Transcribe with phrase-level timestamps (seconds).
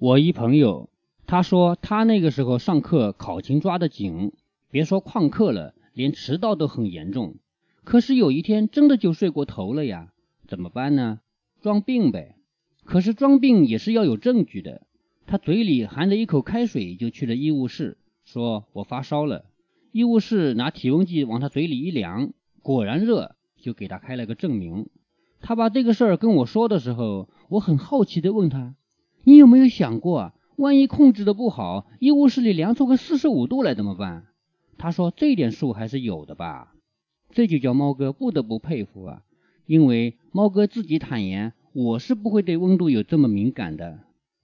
[0.00, 0.88] 我一朋友，
[1.26, 4.32] 他说他那个时候上课考勤抓得紧，
[4.70, 7.34] 别说旷课了，连迟到都很严重。
[7.84, 10.10] 可是有一天真的就睡过头了呀，
[10.48, 11.20] 怎么办呢？
[11.60, 12.36] 装病呗。
[12.82, 14.86] 可是装病也是要有证据的。
[15.26, 19.44] 他嘴里含着一口开水就去了医务室，说我发烧了。
[19.92, 22.32] 医务室拿体温计往他嘴里一量，
[22.62, 24.88] 果然热，就给他开了个证明。
[25.42, 28.76] 他把这个事儿跟我说的时候，我很好奇的问他。
[29.24, 30.32] 你有没有想过？
[30.56, 34.26] 万一控制的不好，医务室里量出个四十五度来怎么办？
[34.76, 36.74] 他说这点数还是有的吧。
[37.30, 39.22] 这就叫猫哥不得不佩服啊，
[39.66, 44.00] 因为猫哥自己坦言，我是不会对温度有这么敏感的。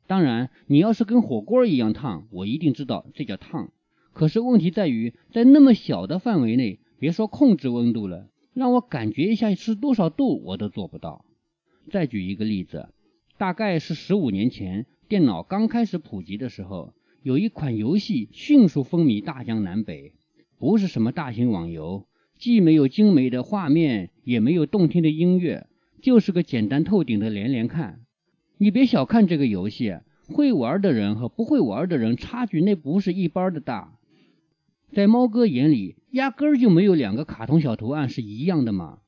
[0.06, 3.70] 当然，你要是跟火锅一样烫，我一定知道这叫烫。
[4.12, 11.24] 可是问题在于，在那么小的范围内，别说控制温度了，让我感觉一下是多少度，我都做不到。
[11.90, 12.88] 再举一个例子。
[13.38, 20.14] 大概是十五年前，电脑刚开始普及的时候，有一款游戏迅速风靡大江南北。
[20.58, 22.06] 不是什么大型网游，
[22.38, 25.66] 既没有精美的画面，也没有动听的音乐，
[26.00, 28.00] 就是个简单透顶的连连看。
[28.56, 33.98] 你别小看这个游戏，会玩的人和不会玩的人差距那不是一般的大。
[34.92, 39.00] 在猫哥眼里，压根儿就没有两个卡通小图案是一样的嘛。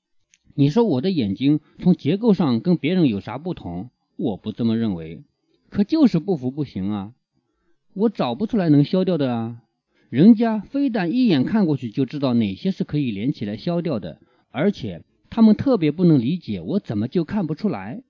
[0.55, 3.89] 你说我的眼睛从结构上跟别人有啥不同？
[4.19, 5.23] 我不这么认为，
[5.71, 7.13] 可就是不服不行啊！
[7.95, 9.63] 我找不出来能消掉的啊！
[10.11, 18.03] 人家非但一眼看过去就知道哪些是可以连起来消掉的，而且他们特别不能理解我怎么就看不出来。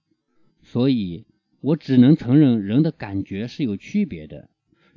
[0.62, 1.26] 所以，
[1.60, 4.48] 我只能承认人的感觉是有区别的。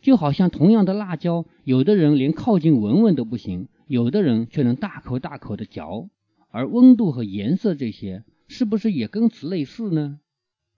[0.01, 6.09] 就好像同样的辣椒，有的人连靠近闻闻都不行，有的人却能大口大口的嚼。
[6.49, 10.19] 而温度和颜色这些，是不是也跟此类似呢？